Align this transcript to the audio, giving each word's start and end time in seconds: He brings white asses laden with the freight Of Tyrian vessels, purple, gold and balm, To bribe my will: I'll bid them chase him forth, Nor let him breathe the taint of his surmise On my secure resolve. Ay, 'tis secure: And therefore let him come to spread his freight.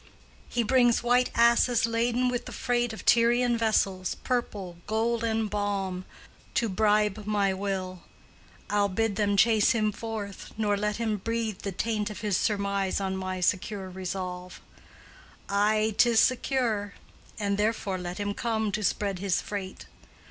He 0.49 0.63
brings 0.63 1.03
white 1.03 1.29
asses 1.35 1.85
laden 1.85 2.27
with 2.27 2.47
the 2.47 2.51
freight 2.51 2.91
Of 2.91 3.05
Tyrian 3.05 3.55
vessels, 3.55 4.15
purple, 4.23 4.77
gold 4.87 5.23
and 5.23 5.47
balm, 5.47 6.05
To 6.55 6.67
bribe 6.69 7.27
my 7.27 7.53
will: 7.53 8.01
I'll 8.67 8.89
bid 8.89 9.15
them 9.15 9.37
chase 9.37 9.73
him 9.73 9.91
forth, 9.91 10.53
Nor 10.57 10.75
let 10.75 10.95
him 10.95 11.17
breathe 11.17 11.59
the 11.59 11.71
taint 11.71 12.09
of 12.09 12.21
his 12.21 12.35
surmise 12.35 12.99
On 12.99 13.15
my 13.15 13.41
secure 13.41 13.91
resolve. 13.91 14.59
Ay, 15.49 15.93
'tis 15.99 16.19
secure: 16.19 16.95
And 17.37 17.59
therefore 17.59 17.99
let 17.99 18.17
him 18.17 18.33
come 18.33 18.71
to 18.71 18.83
spread 18.83 19.19
his 19.19 19.39
freight. 19.39 19.85